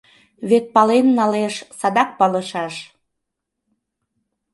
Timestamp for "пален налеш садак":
0.75-2.09